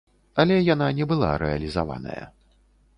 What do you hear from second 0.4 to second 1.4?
Але яна не была